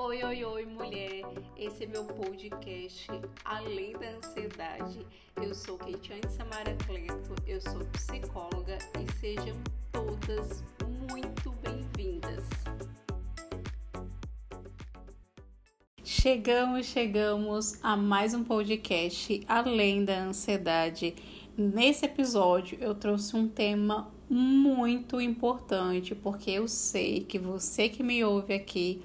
[0.00, 1.24] Oi, oi, oi, mulher!
[1.56, 3.08] Esse é meu podcast
[3.44, 5.04] Além da Ansiedade.
[5.42, 9.56] Eu sou Keitiane Samara Cleto, eu sou psicóloga e sejam
[9.90, 10.62] todas
[11.10, 12.44] muito bem-vindas.
[16.04, 21.16] Chegamos, chegamos a mais um podcast Além da Ansiedade.
[21.56, 28.22] Nesse episódio eu trouxe um tema muito importante, porque eu sei que você que me
[28.22, 29.02] ouve aqui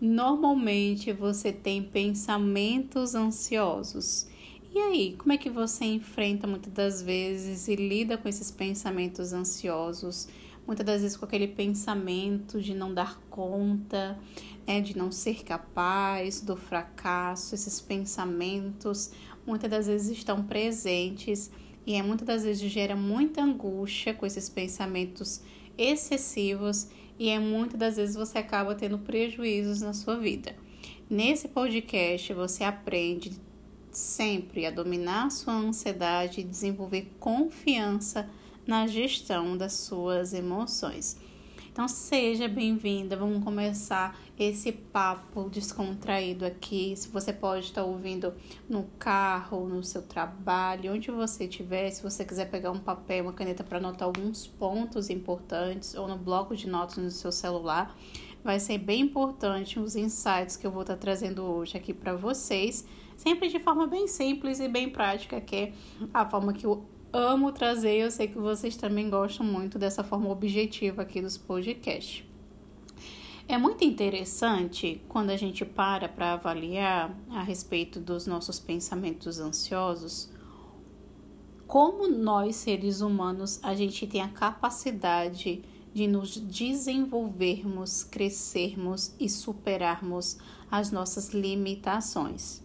[0.00, 4.26] Normalmente você tem pensamentos ansiosos.
[4.72, 9.32] E aí, como é que você enfrenta muitas das vezes e lida com esses pensamentos
[9.32, 10.28] ansiosos?
[10.66, 14.18] Muitas das vezes com aquele pensamento de não dar conta,
[14.66, 19.10] né, de não ser capaz, do fracasso, esses pensamentos
[19.46, 21.50] muitas das vezes estão presentes
[21.86, 25.42] e é muitas das vezes gera muita angústia com esses pensamentos
[25.76, 26.88] excessivos
[27.20, 30.56] e é muitas das vezes você acaba tendo prejuízos na sua vida.
[31.08, 33.32] Nesse podcast você aprende
[33.92, 38.26] sempre a dominar a sua ansiedade e desenvolver confiança
[38.66, 41.18] na gestão das suas emoções.
[41.72, 46.96] Então seja bem-vinda, vamos começar esse papo descontraído aqui.
[46.96, 48.34] Se você pode estar ouvindo
[48.68, 53.32] no carro, no seu trabalho, onde você estiver, se você quiser pegar um papel, uma
[53.32, 57.96] caneta para anotar alguns pontos importantes ou no bloco de notas no seu celular,
[58.42, 62.84] vai ser bem importante os insights que eu vou estar trazendo hoje aqui para vocês,
[63.16, 65.72] sempre de forma bem simples e bem prática, que é
[66.12, 67.96] a forma que eu amo trazer.
[67.96, 72.24] Eu sei que vocês também gostam muito dessa forma objetiva aqui dos podcasts.
[73.48, 80.30] É muito interessante quando a gente para para avaliar a respeito dos nossos pensamentos ansiosos,
[81.66, 90.38] como nós seres humanos a gente tem a capacidade de nos desenvolvermos, crescermos e superarmos
[90.70, 92.62] as nossas limitações.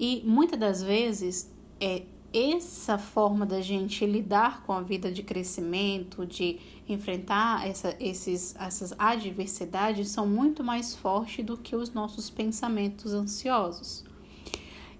[0.00, 6.26] E muitas das vezes é, essa forma da gente lidar com a vida de crescimento,
[6.26, 6.58] de
[6.88, 14.04] enfrentar essa, esses, essas adversidades, são muito mais fortes do que os nossos pensamentos ansiosos.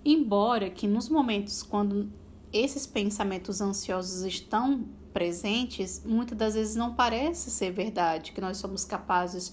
[0.04, 2.10] Embora que nos momentos quando
[2.52, 8.84] esses pensamentos ansiosos estão presentes, muitas das vezes não parece ser verdade, que nós somos
[8.84, 9.52] capazes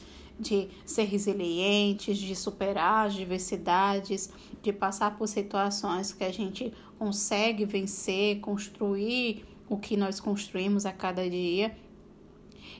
[0.85, 4.29] ser resilientes, de superar as diversidades,
[4.62, 10.91] de passar por situações que a gente consegue vencer, construir o que nós construímos a
[10.91, 11.75] cada dia.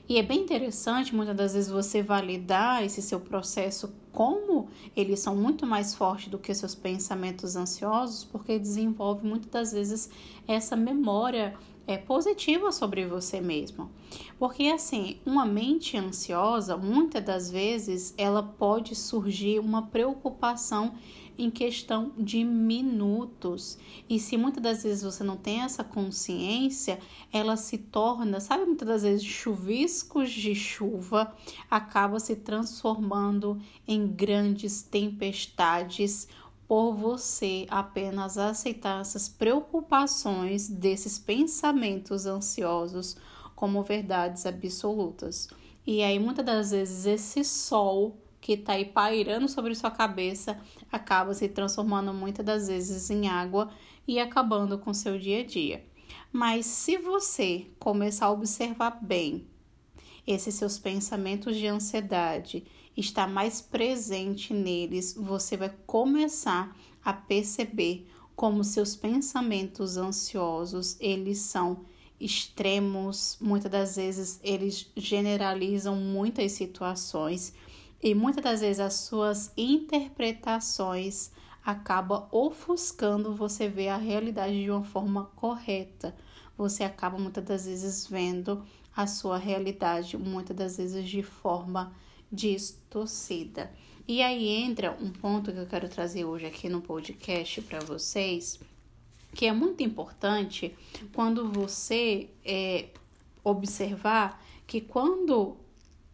[0.08, 5.34] E é bem interessante, muitas das vezes, você validar esse seu processo, como eles são
[5.34, 10.08] muito mais fortes do que seus pensamentos ansiosos, porque desenvolve muitas das vezes
[10.46, 11.54] essa memória
[11.86, 13.90] é, positiva sobre você mesmo.
[14.38, 20.94] Porque assim, uma mente ansiosa, muitas das vezes, ela pode surgir uma preocupação
[21.38, 23.78] em questão de minutos.
[24.08, 26.98] E se muitas das vezes você não tem essa consciência,
[27.32, 31.34] ela se torna, sabe, muitas das vezes chuviscos de chuva
[31.70, 36.28] acaba se transformando em grandes tempestades
[36.68, 43.16] por você apenas aceitar essas preocupações desses pensamentos ansiosos
[43.54, 45.48] como verdades absolutas.
[45.86, 50.60] E aí, muitas das vezes, esse sol que está aí pairando sobre sua cabeça
[50.90, 53.70] acaba se transformando muitas das vezes em água
[54.06, 55.84] e acabando com seu dia a dia.
[56.32, 59.46] Mas se você começar a observar bem
[60.26, 62.64] esses seus pensamentos de ansiedade
[62.96, 66.74] está mais presente neles, você vai começar
[67.04, 71.84] a perceber como seus pensamentos ansiosos, eles são
[72.18, 77.54] extremos, muitas das vezes eles generalizam muitas situações
[78.02, 81.30] e muitas das vezes as suas interpretações
[81.64, 86.14] acaba ofuscando você ver a realidade de uma forma correta.
[86.56, 88.64] Você acaba muitas das vezes vendo
[88.94, 91.92] a sua realidade muitas das vezes de forma
[92.30, 93.72] distorcida.
[94.08, 98.60] E aí entra um ponto que eu quero trazer hoje aqui no podcast para vocês,
[99.34, 100.74] que é muito importante
[101.12, 102.88] quando você é,
[103.42, 105.56] observar que quando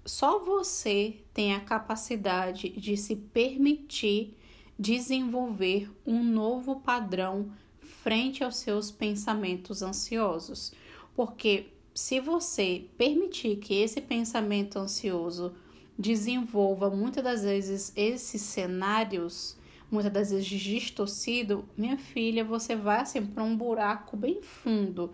[0.05, 4.37] só você tem a capacidade de se permitir
[4.79, 10.73] desenvolver um novo padrão frente aos seus pensamentos ansiosos.
[11.15, 15.55] Porque se você permitir que esse pensamento ansioso
[15.99, 19.56] desenvolva muitas das vezes esses cenários,
[19.91, 25.12] muitas das vezes distorcido, minha filha, você vai assim para um buraco bem fundo.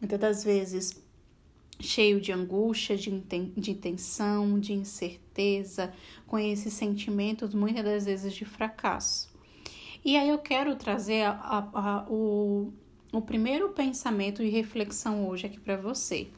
[0.00, 1.02] Muitas das vezes
[1.80, 5.92] cheio de angústia, de, de tensão, de incerteza,
[6.26, 9.32] com esses sentimentos muitas das vezes de fracasso.
[10.04, 12.72] E aí eu quero trazer a, a, a, o,
[13.12, 16.28] o primeiro pensamento e reflexão hoje aqui para você.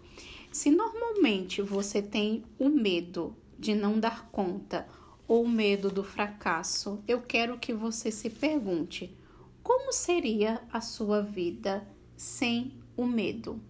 [0.53, 4.87] Se normalmente você tem o medo de não dar conta
[5.29, 9.17] ou medo do fracasso, eu quero que você se pergunte:
[9.63, 11.87] como seria a sua vida
[12.17, 13.61] sem o medo?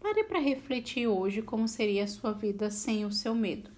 [0.00, 3.70] Pare para refletir hoje como seria a sua vida sem o seu medo.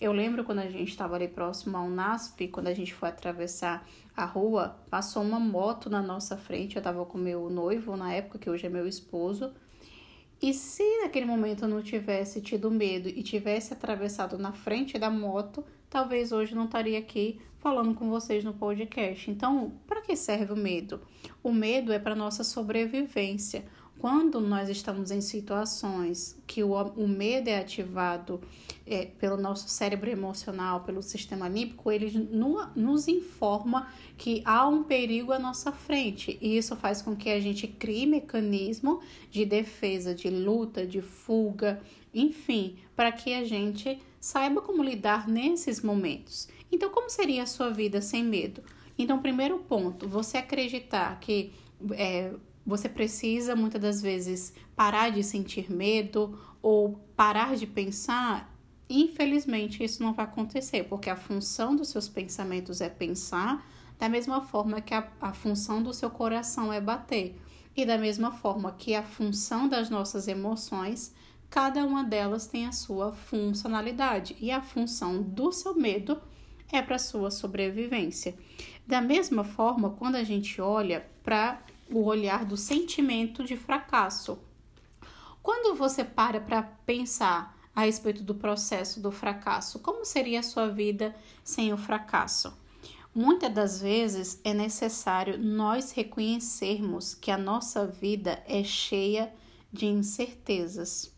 [0.00, 3.86] Eu lembro quando a gente estava ali próximo ao NASP, quando a gente foi atravessar
[4.16, 6.76] a rua, passou uma moto na nossa frente.
[6.76, 9.52] Eu estava com meu noivo na época, que hoje é meu esposo.
[10.42, 15.10] E se naquele momento eu não tivesse tido medo e tivesse atravessado na frente da
[15.10, 19.30] moto, talvez hoje não estaria aqui falando com vocês no podcast.
[19.30, 21.02] Então, para que serve o medo?
[21.42, 23.66] O medo é para nossa sobrevivência.
[24.00, 28.40] Quando nós estamos em situações que o, o medo é ativado
[28.86, 34.84] é, pelo nosso cérebro emocional, pelo sistema límbico, ele no, nos informa que há um
[34.84, 36.38] perigo à nossa frente.
[36.40, 41.78] E isso faz com que a gente crie mecanismo de defesa, de luta, de fuga,
[42.14, 46.48] enfim, para que a gente saiba como lidar nesses momentos.
[46.72, 48.62] Então, como seria a sua vida sem medo?
[48.96, 51.52] Então, primeiro ponto, você acreditar que
[51.92, 52.32] é,
[52.70, 58.56] você precisa muitas das vezes parar de sentir medo ou parar de pensar.
[58.88, 63.68] Infelizmente, isso não vai acontecer, porque a função dos seus pensamentos é pensar,
[63.98, 67.36] da mesma forma que a, a função do seu coração é bater,
[67.76, 71.12] e da mesma forma que a função das nossas emoções,
[71.48, 76.20] cada uma delas tem a sua funcionalidade, e a função do seu medo
[76.72, 78.36] é para sua sobrevivência.
[78.86, 81.60] Da mesma forma, quando a gente olha para
[81.92, 84.38] o olhar do sentimento de fracasso.
[85.42, 90.68] Quando você para para pensar a respeito do processo do fracasso, como seria a sua
[90.68, 92.58] vida sem o fracasso?
[93.14, 99.32] Muitas das vezes é necessário nós reconhecermos que a nossa vida é cheia
[99.72, 101.12] de incertezas.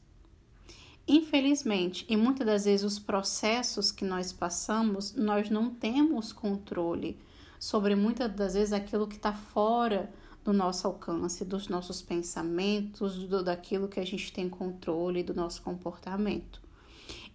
[1.06, 7.18] Infelizmente, e muitas das vezes os processos que nós passamos, nós não temos controle
[7.58, 10.12] sobre muitas das vezes aquilo que está fora
[10.44, 15.62] do nosso alcance, dos nossos pensamentos, do, daquilo que a gente tem controle do nosso
[15.62, 16.60] comportamento.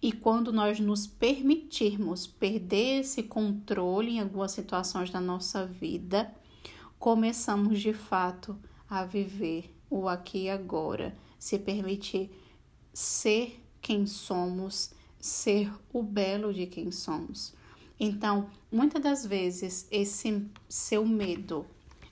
[0.00, 6.32] E quando nós nos permitirmos perder esse controle em algumas situações da nossa vida,
[6.98, 8.56] começamos de fato
[8.88, 12.30] a viver o aqui e agora, se permitir
[12.92, 17.54] ser quem somos, ser o belo de quem somos.
[17.98, 21.66] Então, muitas das vezes, esse seu medo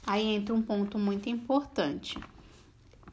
[0.07, 2.19] Aí entra um ponto muito importante.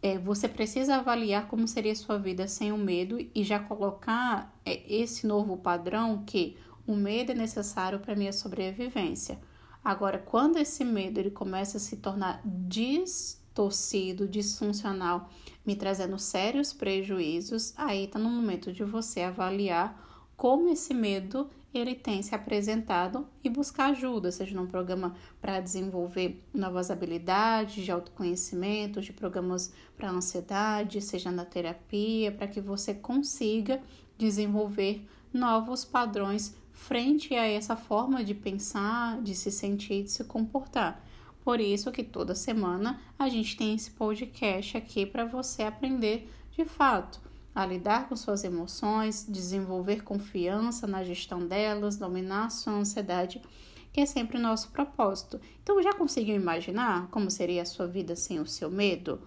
[0.01, 4.83] É, você precisa avaliar como seria sua vida sem o medo e já colocar é,
[4.93, 9.39] esse novo padrão que o medo é necessário para minha sobrevivência.
[9.83, 15.29] Agora, quando esse medo ele começa a se tornar distorcido, disfuncional,
[15.65, 21.95] me trazendo sérios prejuízos, aí está no momento de você avaliar como esse medo ele
[21.95, 29.01] tem se apresentado e buscar ajuda, seja num programa para desenvolver novas habilidades de autoconhecimento,
[29.01, 33.81] de programas para ansiedade, seja na terapia, para que você consiga
[34.17, 41.03] desenvolver novos padrões frente a essa forma de pensar, de se sentir, de se comportar.
[41.43, 46.63] Por isso que toda semana a gente tem esse podcast aqui para você aprender de
[46.65, 47.19] fato
[47.55, 53.41] a lidar com suas emoções, desenvolver confiança na gestão delas, dominar sua ansiedade,
[53.91, 55.39] que é sempre o nosso propósito.
[55.61, 59.21] Então, já conseguiu imaginar como seria a sua vida sem o seu medo?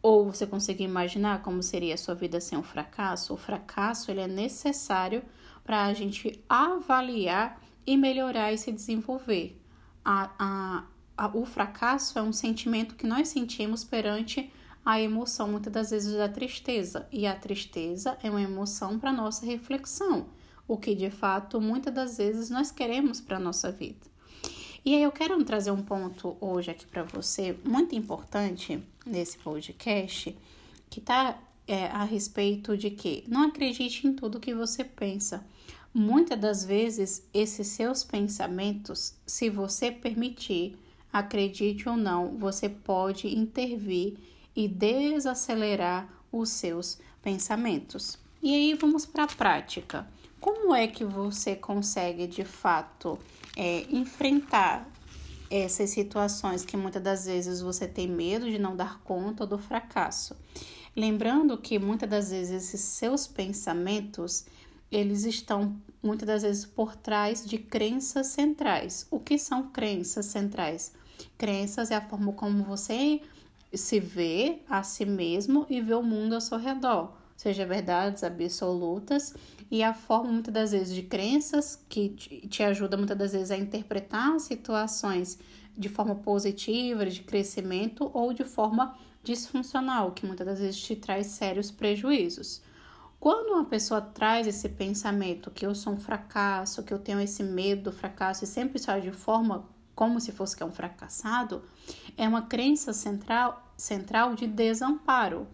[0.00, 3.34] Ou você conseguiu imaginar como seria a sua vida sem o fracasso?
[3.34, 5.22] O fracasso ele é necessário
[5.64, 9.60] para a gente avaliar e melhorar e se desenvolver.
[10.04, 10.84] A, a,
[11.16, 14.50] a, o fracasso é um sentimento que nós sentimos perante
[14.84, 19.44] a emoção muitas das vezes da tristeza, e a tristeza é uma emoção para nossa
[19.44, 20.26] reflexão,
[20.66, 24.10] o que de fato muitas das vezes nós queremos para nossa vida.
[24.84, 30.34] E aí eu quero trazer um ponto hoje aqui para você muito importante nesse podcast,
[30.88, 35.44] que está é, a respeito de que não acredite em tudo que você pensa.
[35.92, 40.78] Muitas das vezes, esses seus pensamentos, se você permitir,
[41.12, 44.16] acredite ou não, você pode intervir
[44.54, 48.18] e desacelerar os seus pensamentos.
[48.42, 50.08] E aí vamos para a prática.
[50.40, 53.18] Como é que você consegue de fato
[53.56, 54.88] é, enfrentar
[55.50, 60.34] essas situações que muitas das vezes você tem medo de não dar conta do fracasso?
[60.96, 64.46] Lembrando que muitas das vezes esses seus pensamentos,
[64.90, 69.06] eles estão muitas das vezes por trás de crenças centrais.
[69.10, 70.92] O que são crenças centrais?
[71.36, 73.20] Crenças é a forma como você
[73.72, 79.34] se vê a si mesmo e vê o mundo ao seu redor, seja verdades absolutas
[79.70, 83.56] e a forma muitas das vezes de crenças que te ajuda muitas das vezes a
[83.56, 85.38] interpretar situações
[85.76, 91.28] de forma positiva, de crescimento ou de forma disfuncional, que muitas das vezes te traz
[91.28, 92.62] sérios prejuízos.
[93.20, 97.42] Quando uma pessoa traz esse pensamento que eu sou um fracasso, que eu tenho esse
[97.42, 99.68] medo do fracasso e sempre sai de forma
[100.00, 101.62] como se fosse que é um fracassado,
[102.16, 105.46] é uma crença central, central de desamparo.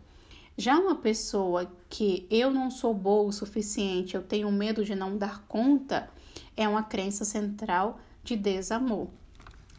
[0.56, 5.18] Já uma pessoa que eu não sou boa o suficiente, eu tenho medo de não
[5.18, 6.08] dar conta,
[6.56, 9.08] é uma crença central de desamor.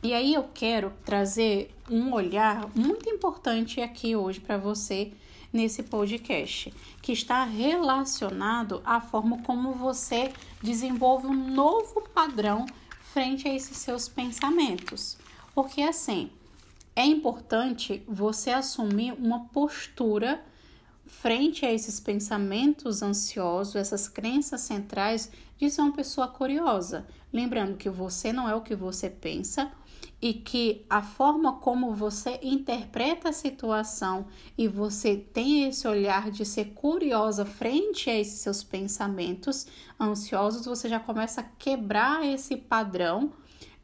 [0.04, 5.14] E aí eu quero trazer um olhar muito importante aqui hoje para você
[5.54, 12.66] nesse podcast, que está relacionado à forma como você desenvolve um novo padrão
[13.18, 15.18] frente a esses seus pensamentos.
[15.56, 16.30] Porque assim,
[16.96, 20.46] é importante você assumir uma postura
[21.04, 27.08] frente a esses pensamentos ansiosos, essas crenças centrais de ser uma pessoa curiosa.
[27.34, 29.72] Lembrando que você não é o que você pensa,
[30.22, 36.44] e que a forma como você interpreta a situação e você tem esse olhar de
[36.44, 39.68] ser curiosa frente a esses seus pensamentos
[40.00, 43.32] ansiosos, você já começa a quebrar esse padrão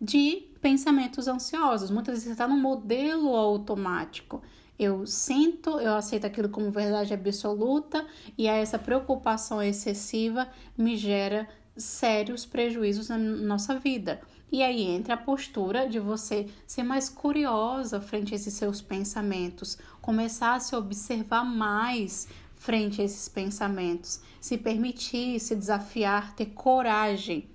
[0.01, 1.91] de pensamentos ansiosos.
[1.91, 4.41] Muitas vezes você está no modelo automático.
[4.77, 11.47] Eu sinto, eu aceito aquilo como verdade absoluta e essa preocupação excessiva me gera
[11.77, 14.19] sérios prejuízos na nossa vida.
[14.53, 19.79] E aí entra a postura de você ser mais curiosa frente a esses seus pensamentos,
[20.00, 27.50] começar a se observar mais frente a esses pensamentos, se permitir, se desafiar, ter coragem.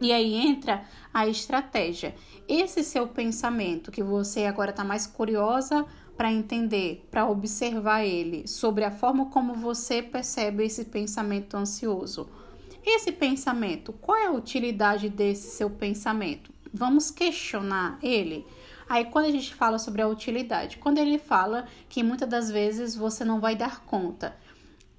[0.00, 2.14] E aí entra a estratégia.
[2.46, 5.84] Esse seu pensamento que você agora está mais curiosa
[6.16, 12.28] para entender, para observar ele, sobre a forma como você percebe esse pensamento ansioso
[12.84, 16.52] esse pensamento, qual é a utilidade desse seu pensamento?
[16.72, 18.46] Vamos questionar ele.
[18.88, 22.96] Aí, quando a gente fala sobre a utilidade, quando ele fala que muitas das vezes
[22.96, 24.36] você não vai dar conta.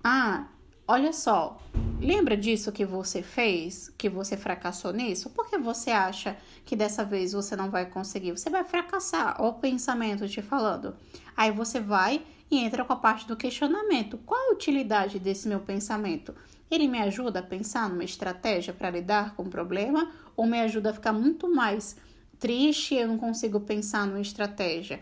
[0.03, 0.47] Ah,
[0.87, 1.61] olha só,
[1.99, 5.29] lembra disso que você fez, que você fracassou nisso?
[5.29, 8.31] Por que você acha que dessa vez você não vai conseguir?
[8.31, 10.95] Você vai fracassar, o pensamento te falando.
[11.35, 14.17] Aí você vai e entra com a parte do questionamento.
[14.25, 16.33] Qual a utilidade desse meu pensamento?
[16.73, 20.89] Ele me ajuda a pensar numa estratégia para lidar com o problema ou me ajuda
[20.89, 21.95] a ficar muito mais
[22.39, 24.99] triste e eu não consigo pensar numa estratégia?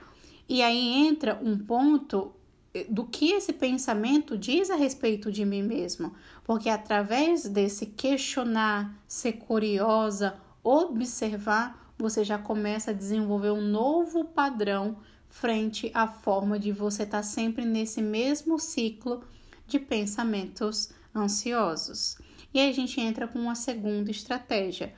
[0.50, 2.34] E aí entra um ponto
[2.74, 6.13] eh, do que esse pensamento diz a respeito de mim mesmo,
[6.44, 14.98] porque através desse questionar, ser curiosa, observar, você já começa a desenvolver um novo padrão
[15.30, 19.24] frente à forma de você estar tá sempre nesse mesmo ciclo
[19.66, 22.18] de pensamentos ansiosos.
[22.53, 24.94] E aí a gente entra com uma segunda estratégia.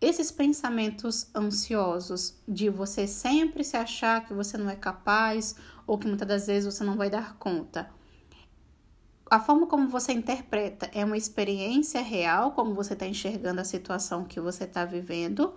[0.00, 5.54] Esses pensamentos ansiosos de você sempre se achar que você não é capaz
[5.86, 7.88] ou que muitas das vezes você não vai dar conta.
[9.30, 14.24] A forma como você interpreta é uma experiência real, como você está enxergando a situação
[14.24, 15.54] que você está vivendo,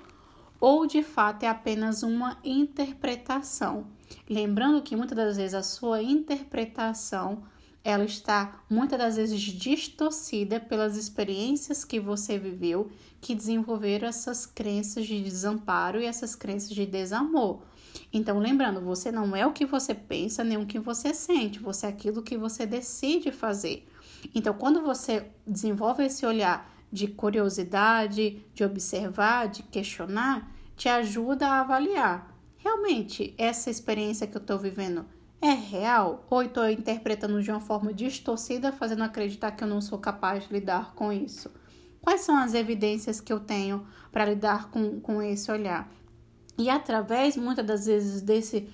[0.61, 3.87] ou de fato é apenas uma interpretação.
[4.29, 7.43] Lembrando que muitas das vezes a sua interpretação
[7.85, 12.89] ela está muitas das vezes distorcida pelas experiências que você viveu
[13.21, 17.61] que desenvolveram essas crenças de desamparo e essas crenças de desamor.
[18.11, 21.85] Então, lembrando, você não é o que você pensa nem o que você sente, você
[21.85, 23.87] é aquilo que você decide fazer.
[24.33, 31.59] Então, quando você desenvolve esse olhar de curiosidade, de observar, de questionar, te ajuda a
[31.59, 32.35] avaliar.
[32.57, 35.05] Realmente, essa experiência que eu estou vivendo
[35.45, 39.99] é real ou estou interpretando de uma forma distorcida, fazendo acreditar que eu não sou
[39.99, 41.49] capaz de lidar com isso?
[42.01, 45.91] Quais são as evidências que eu tenho para lidar com, com esse olhar?
[46.57, 48.69] E através, muitas das vezes, desse,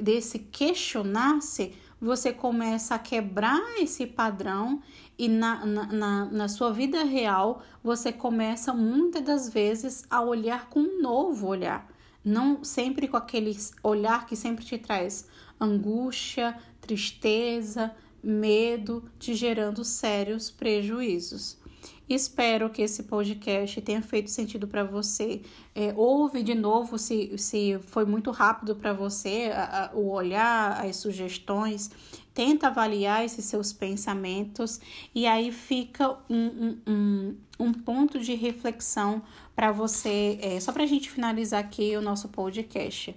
[0.00, 4.82] desse questionar-se, você começa a quebrar esse padrão
[5.16, 10.68] e na, na, na, na, sua vida real você começa muitas das vezes a olhar
[10.68, 11.86] com um novo olhar.
[12.24, 15.28] Não sempre com aquele olhar que sempre te traz
[15.64, 21.60] angústia, tristeza, medo, te gerando sérios prejuízos.
[22.08, 25.40] Espero que esse podcast tenha feito sentido para você.
[25.74, 30.84] É, ouve de novo se, se foi muito rápido para você a, a, o olhar,
[30.84, 31.90] as sugestões
[32.34, 34.80] tenta avaliar esses seus pensamentos
[35.14, 39.22] e aí fica um, um, um, um ponto de reflexão
[39.54, 43.14] para você, é, só para a gente finalizar aqui o nosso podcast.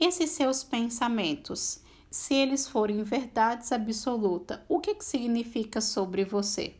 [0.00, 6.74] Esses seus pensamentos, se eles forem verdades absolutas, o que, que significa sobre você?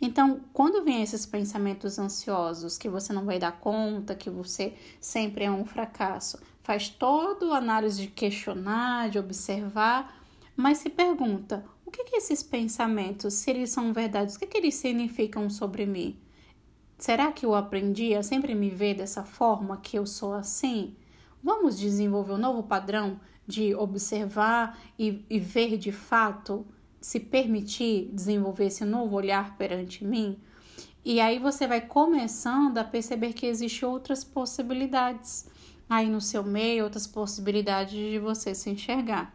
[0.00, 5.44] Então, quando vem esses pensamentos ansiosos, que você não vai dar conta, que você sempre
[5.44, 10.24] é um fracasso, faz todo a análise de questionar, de observar,
[10.56, 14.56] mas se pergunta: o que, que esses pensamentos, se eles são verdades, o que, que
[14.56, 16.18] eles significam sobre mim?
[16.96, 20.96] Será que eu aprendi a sempre me ver dessa forma, que eu sou assim?
[21.42, 26.66] Vamos desenvolver um novo padrão de observar e, e ver de fato
[27.00, 30.38] se permitir desenvolver esse novo olhar perante mim,
[31.04, 35.46] e aí você vai começando a perceber que existem outras possibilidades
[35.88, 39.34] aí no seu meio, outras possibilidades de você se enxergar.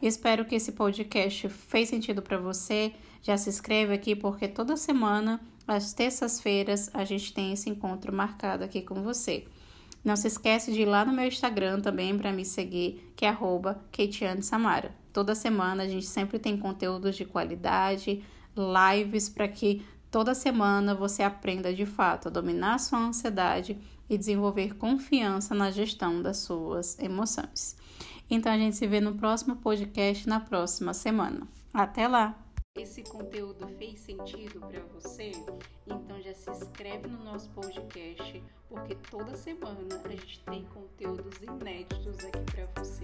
[0.00, 2.92] Espero que esse podcast fez sentido para você.
[3.22, 8.64] Já se inscreve aqui porque toda semana, às terças-feiras, a gente tem esse encontro marcado
[8.64, 9.46] aqui com você.
[10.04, 13.36] Não se esquece de ir lá no meu Instagram também para me seguir, que é
[14.40, 14.94] Samara.
[15.12, 18.24] Toda semana a gente sempre tem conteúdos de qualidade,
[18.56, 23.78] lives para que toda semana você aprenda de fato a dominar a sua ansiedade
[24.08, 27.76] e desenvolver confiança na gestão das suas emoções.
[28.28, 31.46] Então a gente se vê no próximo podcast na próxima semana.
[31.72, 32.51] Até lá!
[32.74, 35.30] Esse conteúdo fez sentido para você?
[35.86, 42.24] Então já se inscreve no nosso podcast, porque toda semana a gente tem conteúdos inéditos
[42.24, 43.02] aqui para você.